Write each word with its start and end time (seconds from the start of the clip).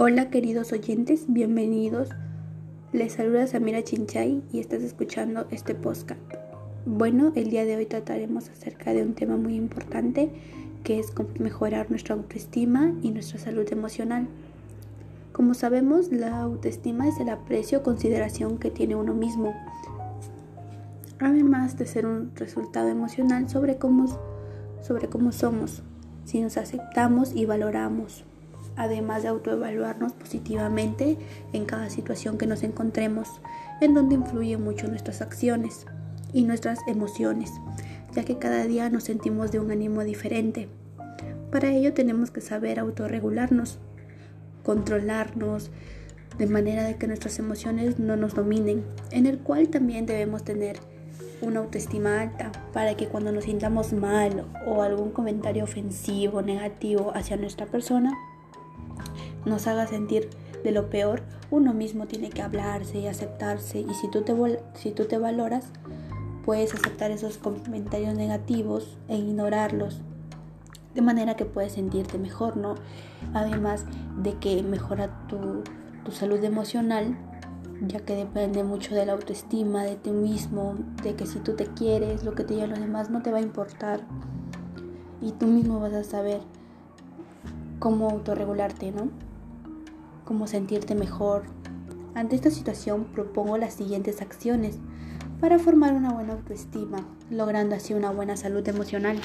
Hola 0.00 0.30
queridos 0.30 0.70
oyentes, 0.70 1.24
bienvenidos. 1.26 2.10
Les 2.92 3.14
saluda 3.14 3.48
Samira 3.48 3.82
Chinchay 3.82 4.44
y 4.52 4.60
estás 4.60 4.84
escuchando 4.84 5.48
este 5.50 5.74
podcast. 5.74 6.20
Bueno, 6.86 7.32
el 7.34 7.50
día 7.50 7.64
de 7.64 7.74
hoy 7.74 7.86
trataremos 7.86 8.48
acerca 8.48 8.92
de 8.94 9.02
un 9.02 9.14
tema 9.14 9.36
muy 9.36 9.56
importante 9.56 10.30
que 10.84 11.00
es 11.00 11.12
mejorar 11.40 11.90
nuestra 11.90 12.14
autoestima 12.14 12.94
y 13.02 13.10
nuestra 13.10 13.40
salud 13.40 13.66
emocional. 13.72 14.28
Como 15.32 15.54
sabemos, 15.54 16.12
la 16.12 16.42
autoestima 16.42 17.08
es 17.08 17.18
el 17.18 17.28
aprecio 17.28 17.80
o 17.80 17.82
consideración 17.82 18.58
que 18.58 18.70
tiene 18.70 18.94
uno 18.94 19.14
mismo, 19.14 19.52
además 21.18 21.76
de 21.76 21.86
ser 21.86 22.06
un 22.06 22.30
resultado 22.36 22.86
emocional 22.86 23.48
sobre 23.48 23.78
cómo, 23.78 24.06
sobre 24.80 25.08
cómo 25.08 25.32
somos, 25.32 25.82
si 26.24 26.40
nos 26.40 26.56
aceptamos 26.56 27.34
y 27.34 27.46
valoramos 27.46 28.27
además 28.78 29.22
de 29.22 29.28
autoevaluarnos 29.28 30.12
positivamente 30.12 31.18
en 31.52 31.66
cada 31.66 31.90
situación 31.90 32.38
que 32.38 32.46
nos 32.46 32.62
encontremos, 32.62 33.28
en 33.80 33.92
donde 33.92 34.14
influye 34.14 34.56
mucho 34.56 34.88
nuestras 34.88 35.20
acciones 35.20 35.84
y 36.32 36.44
nuestras 36.44 36.78
emociones, 36.86 37.50
ya 38.14 38.24
que 38.24 38.38
cada 38.38 38.64
día 38.64 38.88
nos 38.88 39.04
sentimos 39.04 39.50
de 39.50 39.58
un 39.58 39.72
ánimo 39.72 40.04
diferente. 40.04 40.68
Para 41.50 41.72
ello 41.72 41.92
tenemos 41.92 42.30
que 42.30 42.40
saber 42.40 42.78
autorregularnos, 42.78 43.78
controlarnos, 44.62 45.70
de 46.38 46.46
manera 46.46 46.84
de 46.84 46.96
que 46.96 47.08
nuestras 47.08 47.40
emociones 47.40 47.98
no 47.98 48.16
nos 48.16 48.34
dominen, 48.34 48.84
en 49.10 49.26
el 49.26 49.38
cual 49.38 49.70
también 49.70 50.06
debemos 50.06 50.44
tener 50.44 50.78
una 51.40 51.60
autoestima 51.60 52.20
alta 52.20 52.52
para 52.72 52.96
que 52.96 53.08
cuando 53.08 53.32
nos 53.32 53.44
sintamos 53.44 53.92
mal 53.92 54.44
o 54.66 54.82
algún 54.82 55.10
comentario 55.10 55.64
ofensivo, 55.64 56.42
negativo 56.42 57.12
hacia 57.14 57.36
nuestra 57.36 57.66
persona, 57.66 58.12
nos 59.48 59.66
haga 59.66 59.86
sentir 59.86 60.30
de 60.62 60.72
lo 60.72 60.90
peor, 60.90 61.22
uno 61.50 61.72
mismo 61.72 62.06
tiene 62.06 62.30
que 62.30 62.42
hablarse 62.42 62.98
y 62.98 63.06
aceptarse. 63.06 63.80
Y 63.80 63.94
si 63.94 64.10
tú 64.10 64.22
te, 64.22 64.34
si 64.74 64.90
tú 64.90 65.04
te 65.06 65.18
valoras, 65.18 65.66
puedes 66.44 66.74
aceptar 66.74 67.10
esos 67.10 67.38
comentarios 67.38 68.14
negativos 68.14 68.96
e 69.08 69.16
ignorarlos. 69.16 70.00
De 70.94 71.02
manera 71.02 71.36
que 71.36 71.44
puedes 71.44 71.72
sentirte 71.72 72.18
mejor, 72.18 72.56
¿no? 72.56 72.74
Además 73.34 73.84
de 74.22 74.34
que 74.34 74.62
mejora 74.62 75.26
tu, 75.28 75.62
tu 76.04 76.10
salud 76.10 76.42
emocional, 76.42 77.16
ya 77.86 78.00
que 78.00 78.16
depende 78.16 78.64
mucho 78.64 78.94
de 78.94 79.06
la 79.06 79.12
autoestima, 79.12 79.84
de 79.84 79.96
ti 79.96 80.10
mismo, 80.10 80.74
de 81.02 81.14
que 81.14 81.26
si 81.26 81.38
tú 81.38 81.54
te 81.54 81.66
quieres, 81.66 82.24
lo 82.24 82.34
que 82.34 82.44
te 82.44 82.54
digan 82.54 82.70
los 82.70 82.80
demás 82.80 83.10
no 83.10 83.22
te 83.22 83.30
va 83.30 83.38
a 83.38 83.42
importar. 83.42 84.00
Y 85.20 85.32
tú 85.32 85.46
mismo 85.46 85.80
vas 85.80 85.92
a 85.92 86.04
saber 86.04 86.40
cómo 87.78 88.08
autorregularte, 88.10 88.90
¿no? 88.90 89.27
Cómo 90.28 90.46
sentirte 90.46 90.94
mejor. 90.94 91.44
Ante 92.14 92.36
esta 92.36 92.50
situación 92.50 93.04
propongo 93.14 93.56
las 93.56 93.72
siguientes 93.72 94.20
acciones 94.20 94.78
para 95.40 95.58
formar 95.58 95.94
una 95.94 96.12
buena 96.12 96.34
autoestima, 96.34 96.98
logrando 97.30 97.74
así 97.74 97.94
una 97.94 98.10
buena 98.10 98.36
salud 98.36 98.68
emocional. 98.68 99.18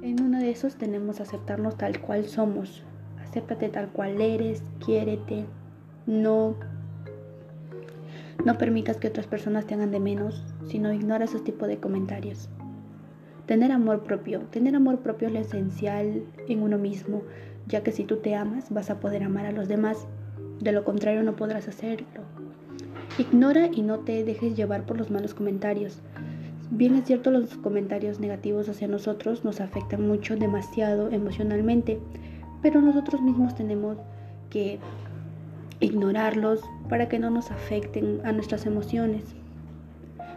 En 0.00 0.22
uno 0.22 0.38
de 0.38 0.50
esos 0.50 0.76
tenemos 0.76 1.20
aceptarnos 1.20 1.76
tal 1.76 2.00
cual 2.00 2.24
somos. 2.24 2.82
Acéptate 3.22 3.68
tal 3.68 3.90
cual 3.90 4.18
eres, 4.22 4.62
quiérete. 4.82 5.44
No 6.06 6.56
no 8.46 8.56
permitas 8.56 8.96
que 8.96 9.08
otras 9.08 9.26
personas 9.26 9.66
te 9.66 9.74
hagan 9.74 9.90
de 9.90 10.00
menos, 10.00 10.42
sino 10.68 10.90
ignora 10.90 11.26
esos 11.26 11.44
tipos 11.44 11.68
de 11.68 11.76
comentarios. 11.78 12.48
Tener 13.52 13.70
amor 13.70 14.04
propio. 14.04 14.40
Tener 14.50 14.74
amor 14.74 15.00
propio 15.00 15.28
es 15.28 15.34
lo 15.34 15.40
esencial 15.40 16.22
en 16.48 16.62
uno 16.62 16.78
mismo 16.78 17.20
ya 17.66 17.82
que 17.82 17.92
si 17.92 18.02
tú 18.02 18.16
te 18.16 18.34
amas 18.34 18.70
vas 18.70 18.88
a 18.88 18.98
poder 18.98 19.22
amar 19.22 19.44
a 19.44 19.52
los 19.52 19.68
demás, 19.68 20.06
de 20.60 20.72
lo 20.72 20.84
contrario 20.84 21.22
no 21.22 21.36
podrás 21.36 21.68
hacerlo. 21.68 22.06
Ignora 23.18 23.68
y 23.70 23.82
no 23.82 23.98
te 23.98 24.24
dejes 24.24 24.56
llevar 24.56 24.86
por 24.86 24.96
los 24.96 25.10
malos 25.10 25.34
comentarios. 25.34 26.00
Bien 26.70 26.94
es 26.94 27.04
cierto, 27.04 27.30
los 27.30 27.58
comentarios 27.58 28.20
negativos 28.20 28.70
hacia 28.70 28.88
nosotros 28.88 29.44
nos 29.44 29.60
afectan 29.60 30.08
mucho, 30.08 30.34
demasiado 30.34 31.10
emocionalmente, 31.10 32.00
pero 32.62 32.80
nosotros 32.80 33.20
mismos 33.20 33.54
tenemos 33.54 33.98
que 34.48 34.78
ignorarlos 35.78 36.62
para 36.88 37.10
que 37.10 37.18
no 37.18 37.28
nos 37.28 37.50
afecten 37.50 38.22
a 38.24 38.32
nuestras 38.32 38.64
emociones. 38.64 39.24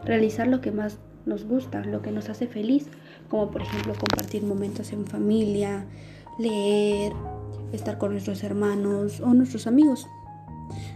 Realizar 0.03 0.47
lo 0.47 0.59
que 0.59 0.74
más 0.74 1.00
nos 1.26 1.46
gusta, 1.46 1.84
lo 1.86 2.02
que 2.02 2.12
nos 2.12 2.30
hace 2.30 2.47
feliz, 2.47 2.90
como 3.30 3.52
por 3.52 3.62
ejemplo 3.62 3.94
compartir 3.94 4.44
momentos 4.44 4.91
en 4.91 5.06
familia, 5.06 5.86
leer, 6.38 7.13
estar 7.72 7.97
con 7.97 8.12
nuestros 8.12 8.44
hermanos 8.44 9.19
o 9.22 9.34
nuestros 9.34 9.68
amigos. 9.68 10.08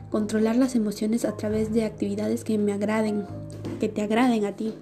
Controlar 0.09 0.55
las 0.55 0.75
emociones 0.75 1.25
a 1.25 1.37
través 1.37 1.73
de 1.73 1.85
actividades 1.85 2.43
que 2.43 2.57
me 2.57 2.73
agraden, 2.73 3.25
que 3.79 3.89
te 3.89 4.01
agraden 4.01 4.45
a 4.45 4.55
ti. 4.55 4.73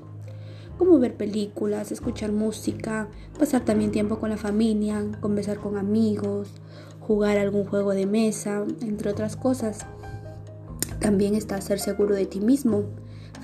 Como 0.78 1.00
ver 1.00 1.16
películas, 1.16 1.92
escuchar 1.92 2.32
música, 2.32 3.08
pasar 3.38 3.66
también 3.66 3.92
tiempo 3.92 4.20
con 4.20 4.30
la 4.30 4.38
familia, 4.38 5.04
conversar 5.20 5.58
con 5.58 5.78
amigos, 5.78 6.52
jugar 7.00 7.38
algún 7.38 7.66
juego 7.66 7.94
de 7.94 8.06
mesa, 8.06 8.64
entre 8.82 9.10
otras 9.10 9.36
cosas. 9.36 9.86
También 11.00 11.36
está 11.36 11.60
ser 11.62 11.80
seguro 11.80 12.16
de 12.16 12.26
ti 12.26 12.40
mismo. 12.40 12.84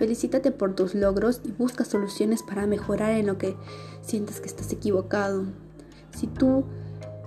Felicítate 0.04 0.52
por 0.52 0.76
tus 0.76 0.96
logros 0.96 1.40
y 1.46 1.54
busca 1.54 1.86
soluciones 1.86 2.44
para 2.44 2.68
mejorar 2.68 3.12
en 3.12 3.26
lo 3.26 3.38
que 3.38 3.56
sientes 4.02 4.42
que 4.42 4.48
estás 4.48 4.70
equivocado. 4.74 5.46
Si 6.14 6.28
tú 6.28 6.66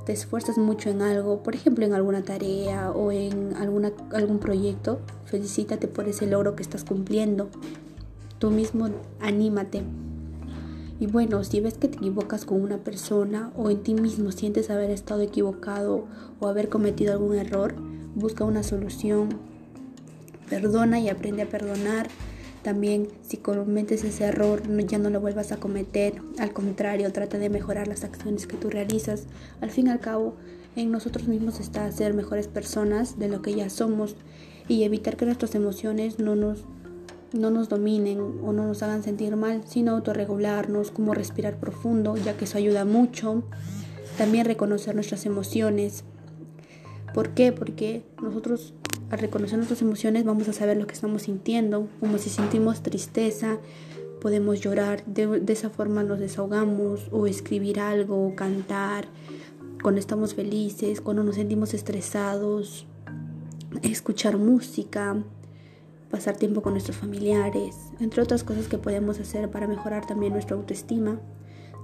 te 0.04 0.12
esfuerzas 0.12 0.58
mucho 0.58 0.90
en 0.90 1.00
algo, 1.00 1.42
por 1.42 1.54
ejemplo 1.54 1.86
en 1.86 1.94
alguna 1.94 2.22
tarea 2.22 2.90
o 2.90 3.12
en 3.12 3.54
algún 3.56 4.38
proyecto, 4.40 5.00
felicítate 5.24 5.88
por 5.88 6.06
ese 6.06 6.26
logro 6.26 6.54
que 6.54 6.62
estás 6.62 6.84
cumpliendo. 6.84 7.48
Tú 8.38 8.50
mismo 8.50 8.90
anímate. 9.20 9.82
Y 11.00 11.06
bueno, 11.06 11.44
si 11.44 11.60
ves 11.60 11.78
que 11.78 11.88
te 11.88 11.96
equivocas 11.96 12.44
con 12.44 12.60
una 12.60 12.76
persona 12.76 13.52
o 13.56 13.70
en 13.70 13.82
ti 13.82 13.94
mismo 13.94 14.32
sientes 14.32 14.68
haber 14.68 14.90
estado 14.90 15.22
equivocado 15.22 16.04
o 16.40 16.46
haber 16.46 16.68
cometido 16.68 17.14
algún 17.14 17.36
error, 17.36 17.74
busca 18.14 18.44
una 18.44 18.62
solución. 18.62 19.30
Perdona 20.50 21.00
y 21.00 21.08
aprende 21.08 21.40
a 21.40 21.48
perdonar 21.48 22.10
también 22.66 23.06
si 23.22 23.36
cometes 23.36 24.02
ese 24.02 24.24
error 24.24 24.60
ya 24.88 24.98
no 24.98 25.08
lo 25.08 25.20
vuelvas 25.20 25.52
a 25.52 25.58
cometer, 25.58 26.20
al 26.36 26.52
contrario, 26.52 27.12
trata 27.12 27.38
de 27.38 27.48
mejorar 27.48 27.86
las 27.86 28.02
acciones 28.02 28.48
que 28.48 28.56
tú 28.56 28.70
realizas. 28.70 29.28
Al 29.60 29.70
fin 29.70 29.86
y 29.86 29.90
al 29.90 30.00
cabo, 30.00 30.34
en 30.74 30.90
nosotros 30.90 31.28
mismos 31.28 31.60
está 31.60 31.88
ser 31.92 32.12
mejores 32.12 32.48
personas 32.48 33.20
de 33.20 33.28
lo 33.28 33.40
que 33.40 33.54
ya 33.54 33.70
somos 33.70 34.16
y 34.66 34.82
evitar 34.82 35.16
que 35.16 35.26
nuestras 35.26 35.54
emociones 35.54 36.18
no 36.18 36.34
nos, 36.34 36.64
no 37.32 37.52
nos 37.52 37.68
dominen 37.68 38.18
o 38.18 38.52
no 38.52 38.66
nos 38.66 38.82
hagan 38.82 39.04
sentir 39.04 39.36
mal, 39.36 39.62
sino 39.68 39.92
autorregularnos, 39.92 40.90
como 40.90 41.14
respirar 41.14 41.60
profundo, 41.60 42.16
ya 42.16 42.36
que 42.36 42.46
eso 42.46 42.58
ayuda 42.58 42.84
mucho. 42.84 43.44
También 44.18 44.44
reconocer 44.44 44.96
nuestras 44.96 45.24
emociones. 45.24 46.02
¿Por 47.14 47.28
qué? 47.28 47.52
Porque 47.52 48.02
nosotros 48.20 48.74
al 49.10 49.18
reconocer 49.18 49.56
nuestras 49.56 49.82
emociones 49.82 50.24
vamos 50.24 50.48
a 50.48 50.52
saber 50.52 50.76
lo 50.76 50.86
que 50.86 50.94
estamos 50.94 51.22
sintiendo, 51.22 51.88
como 52.00 52.18
si 52.18 52.30
sentimos 52.30 52.82
tristeza, 52.82 53.58
podemos 54.20 54.60
llorar, 54.60 55.04
de, 55.06 55.42
esa 55.48 55.70
forma 55.70 56.02
nos 56.02 56.18
desahogamos 56.18 57.08
o 57.12 57.26
escribir 57.26 57.78
algo 57.78 58.26
o 58.26 58.34
cantar, 58.34 59.06
cuando 59.82 60.00
estamos 60.00 60.34
felices, 60.34 61.00
cuando 61.00 61.22
nos 61.22 61.36
sentimos 61.36 61.74
estresados, 61.74 62.86
escuchar 63.82 64.38
música, 64.38 65.22
pasar 66.10 66.36
tiempo 66.36 66.62
con 66.62 66.72
nuestros 66.72 66.96
familiares, 66.96 67.76
entre 68.00 68.22
otras 68.22 68.42
cosas 68.42 68.66
que 68.66 68.78
podemos 68.78 69.20
hacer 69.20 69.50
para 69.50 69.68
mejorar 69.68 70.06
también 70.06 70.32
nuestra 70.32 70.56
autoestima, 70.56 71.20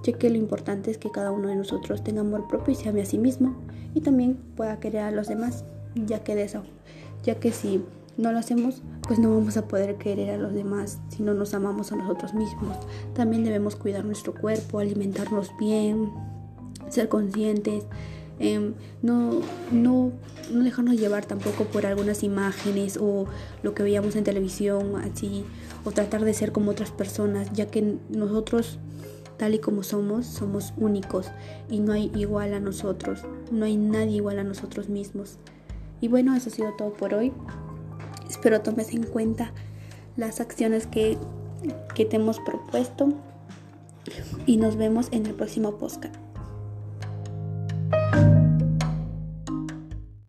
ya 0.03 0.13
que 0.13 0.29
lo 0.29 0.35
importante 0.35 0.91
es 0.91 0.97
que 0.97 1.11
cada 1.11 1.31
uno 1.31 1.47
de 1.47 1.55
nosotros 1.55 2.03
tenga 2.03 2.21
amor 2.21 2.49
propio 2.49 2.73
y 2.73 2.75
se 2.75 2.89
ame 2.89 3.01
a 3.01 3.05
sí 3.05 3.17
mismo 3.17 3.55
y 3.93 4.01
también 4.01 4.35
pueda 4.57 4.81
querer 4.81 5.03
a 5.03 5.11
los 5.11 5.29
demás, 5.29 5.63
ya 5.95 6.23
que 6.23 6.35
de 6.35 6.43
eso 6.43 6.63
ya 7.23 7.35
que 7.39 7.51
si 7.51 7.83
no 8.17 8.31
lo 8.31 8.37
hacemos, 8.37 8.81
pues 9.07 9.19
no 9.19 9.29
vamos 9.33 9.57
a 9.57 9.67
poder 9.67 9.95
querer 9.95 10.31
a 10.31 10.37
los 10.37 10.53
demás 10.53 10.99
si 11.09 11.23
no 11.23 11.33
nos 11.33 11.53
amamos 11.53 11.91
a 11.91 11.95
nosotros 11.95 12.33
mismos. 12.33 12.77
También 13.13 13.43
debemos 13.43 13.75
cuidar 13.75 14.05
nuestro 14.05 14.33
cuerpo, 14.33 14.79
alimentarnos 14.79 15.51
bien, 15.59 16.11
ser 16.89 17.09
conscientes, 17.09 17.85
em, 18.39 18.73
no, 19.01 19.41
no, 19.71 20.11
no 20.51 20.63
dejarnos 20.63 20.95
llevar 20.95 21.25
tampoco 21.25 21.65
por 21.65 21.85
algunas 21.85 22.23
imágenes 22.23 22.97
o 22.97 23.25
lo 23.63 23.73
que 23.73 23.83
veíamos 23.83 24.15
en 24.15 24.23
televisión, 24.23 24.95
así, 24.97 25.43
o 25.83 25.91
tratar 25.91 26.23
de 26.23 26.33
ser 26.33 26.51
como 26.51 26.71
otras 26.71 26.91
personas, 26.91 27.51
ya 27.53 27.67
que 27.67 27.97
nosotros 28.09 28.77
tal 29.37 29.55
y 29.55 29.59
como 29.59 29.81
somos, 29.81 30.27
somos 30.27 30.73
únicos 30.77 31.27
y 31.69 31.79
no 31.79 31.93
hay 31.93 32.11
igual 32.15 32.53
a 32.53 32.59
nosotros, 32.59 33.21
no 33.51 33.65
hay 33.65 33.77
nadie 33.77 34.17
igual 34.17 34.39
a 34.39 34.43
nosotros 34.43 34.89
mismos. 34.89 35.37
Y 36.03 36.09
bueno, 36.09 36.35
eso 36.35 36.49
ha 36.49 36.51
sido 36.51 36.73
todo 36.73 36.91
por 36.91 37.13
hoy. 37.13 37.31
Espero 38.29 38.59
tomes 38.59 38.93
en 38.93 39.03
cuenta 39.03 39.53
las 40.17 40.41
acciones 40.41 40.85
que, 40.85 41.17
que 41.95 42.03
te 42.03 42.17
hemos 42.17 42.41
propuesto 42.41 43.13
y 44.45 44.57
nos 44.57 44.75
vemos 44.75 45.07
en 45.11 45.25
el 45.25 45.33
próximo 45.33 45.77
podcast. 45.77 46.13